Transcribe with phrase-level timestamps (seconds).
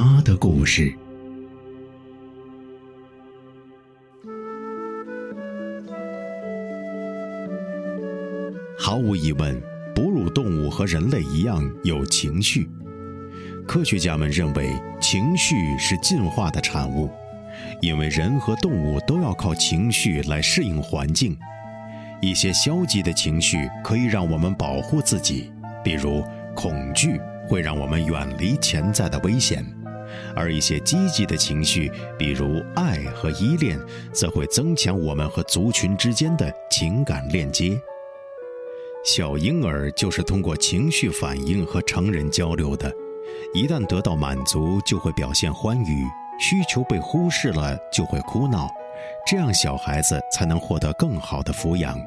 [0.00, 0.94] 他的故事。
[8.78, 9.60] 毫无疑问，
[9.96, 12.70] 哺乳动物和人类一样有情绪。
[13.66, 17.10] 科学家们认为，情绪是进化的产物，
[17.80, 21.36] 因为人和动物都要靠情绪来适应环境。
[22.22, 25.50] 一些消极的情绪可以让我们保护自己，
[25.82, 26.22] 比如
[26.54, 29.66] 恐惧会让我们远离潜在的危险，
[30.34, 33.78] 而一些积极的情绪，比如爱和依恋，
[34.12, 37.80] 则会增强我们和族群之间的情感链接。
[39.04, 42.92] 小婴儿就是通过情绪反应和成人交流的，
[43.54, 46.04] 一旦得到满足，就会表现欢愉；
[46.40, 48.68] 需求被忽视了，就会哭闹。
[49.24, 51.98] 这样，小孩子才能获得更好的抚养。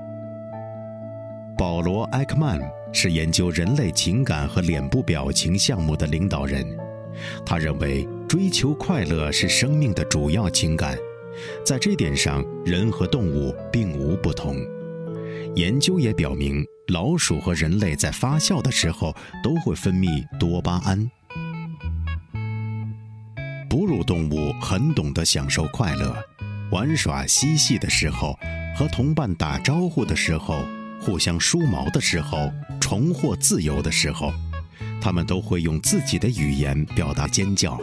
[1.57, 2.59] 保罗·埃克曼
[2.91, 6.65] 是研究人类情感和脸部表情项目的领导人，
[7.45, 10.97] 他认为追求快乐是生命的主要情感，
[11.65, 14.57] 在这点上，人和动物并无不同。
[15.55, 16.65] 研究也表明。
[16.91, 21.09] 老鼠和人类在发笑的时候都会分泌多巴胺。
[23.69, 26.13] 哺乳动物很懂得享受快乐，
[26.69, 28.37] 玩耍嬉戏的时候，
[28.75, 30.65] 和同伴打招呼的时候，
[30.99, 32.51] 互相梳毛的时候，
[32.81, 34.33] 重获自由的时候，
[35.01, 37.77] 它们都会用自己的语言表达尖叫。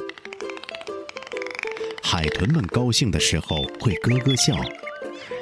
[2.02, 4.56] 海豚们高兴的时候会咯咯笑，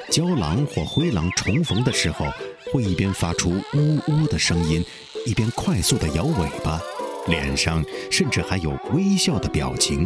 [0.09, 2.25] 郊狼或灰狼重逢的时候。
[2.73, 4.83] 会一边发出呜呜的声音，
[5.25, 6.81] 一边快速地摇尾巴，
[7.27, 7.81] 脸上
[8.11, 10.05] 甚至还有微笑的表情。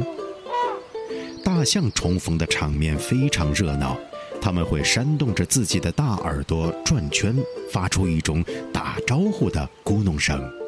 [1.44, 3.97] 大象重逢的场面非常热闹，
[4.40, 7.35] 它们会扇动着自己的大耳朵转圈，
[7.72, 10.60] 发出一种打招呼的咕哝声。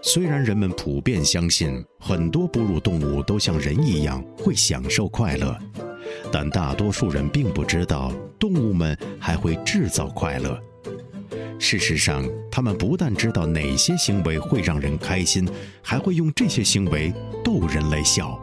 [0.00, 5.56] 虽然人们普遍相信很多哺乳动物都像人一样会享受快乐。
[6.32, 10.58] 但大多数人并不知道，动物们还会制造快乐。
[11.58, 15.46] 事实上，他们不但知道哪些行为会让人开心，
[15.82, 17.12] 还会用这些行为
[17.44, 18.40] 逗人类笑。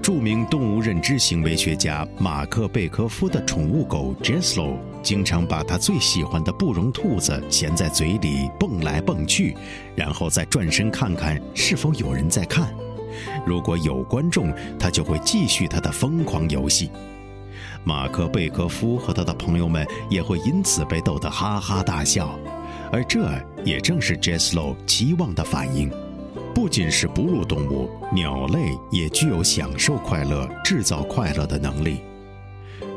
[0.00, 9.56] 著名动物认知行为学家马克·贝科夫的宠物狗 Jeslo 经常把他最喜欢的布绒兔子衔在嘴里蹦来蹦去，
[9.94, 12.74] 然后再转身看看是否有人在看。
[13.46, 16.90] 如果有观众，他就会继续他的疯狂游戏。
[17.84, 22.36] 马克·贝科夫和他的朋友们也会因此被逗得哈哈大笑，
[22.90, 23.30] 而这
[23.64, 25.88] 也正是 Jeslo 期望的反应。
[26.52, 32.00] 不仅是哺乳动物，鸟类也具有享受快乐、制造快乐的能力。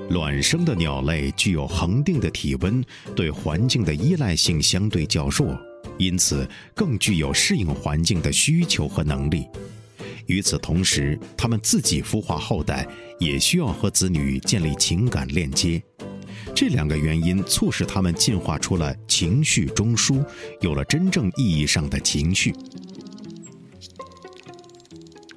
[0.09, 2.83] 卵生的鸟类具有恒定的体温，
[3.15, 5.55] 对环境的依赖性相对较弱，
[5.99, 9.45] 因此更具有适应环境的需求和能力。
[10.25, 12.87] 与此同时，它们自己孵化后代，
[13.19, 15.81] 也需要和子女建立情感链接。
[16.55, 20.25] 这两个原因促使它们进化出了情绪中枢，
[20.61, 22.53] 有了真正意义上的情绪。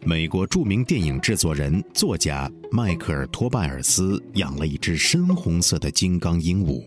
[0.05, 6.85] 美国著名电影制作人、作家迈克尔·托拜尔斯养了一只深红色的金刚鹦鹉。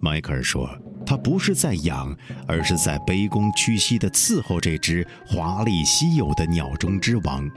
[0.00, 0.68] 迈克尔说。
[1.06, 2.12] 他不是在养，
[2.48, 7.48] 而是在卑躬屈膝地伺候这只华丽稀有的鸟中之王。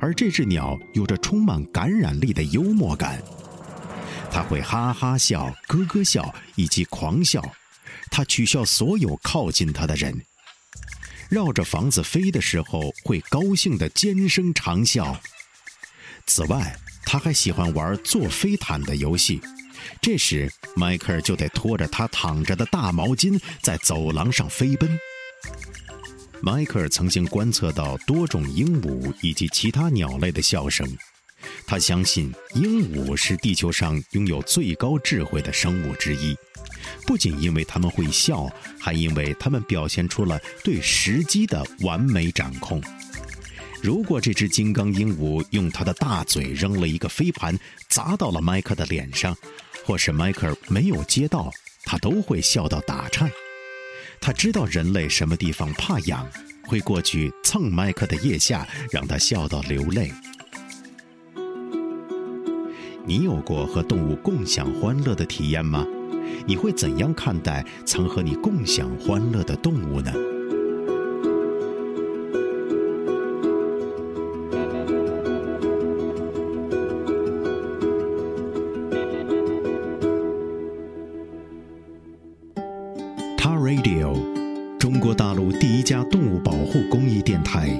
[0.00, 3.20] 而这只鸟有着充满感染力的幽默感，
[4.30, 7.44] 它会哈哈笑、咯咯笑以及狂笑。
[8.10, 10.18] 它取笑所有靠近它的人。
[11.28, 15.16] 绕着房子飞的时候，会高兴地尖声长啸。
[16.26, 16.74] 此外，
[17.04, 19.40] 他还喜欢玩坐飞毯的游戏。
[20.00, 24.98] 这时，迈克尔就得拖着他躺着的大毛巾在走廊上飞奔。
[26.40, 30.86] 迈克尔曾经观测到多种鹦鹉以及其他鸟类的笑声，
[31.66, 36.36] 他相信鹦鹉是地球上拥有最高智慧的生物之一，
[37.06, 38.50] 不仅因为它们会笑，
[38.80, 42.82] 还因为它们表现出了对时机的完美掌控。
[43.82, 47.58] 如果这只金刚鹦鹉用它的大嘴扔了一个飞盘，
[47.88, 49.36] 砸到了迈克的脸上。
[49.84, 51.50] 或是迈克尔没有接到，
[51.84, 53.30] 它都会笑到打颤。
[54.20, 56.28] 他知道人类什么地方怕痒，
[56.66, 60.12] 会过去蹭迈克的腋下，让他笑到流泪。
[63.08, 65.82] 你有过和动物共享欢乐的体验吗？
[66.44, 70.12] 你会怎样看待曾和你共享欢乐的动物呢？
[83.38, 84.14] 他 Radio，
[84.78, 87.70] 中国大陆第一家动物保护公益电台，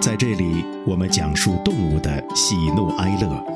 [0.00, 3.55] 在这里我们讲述动物的喜怒哀乐，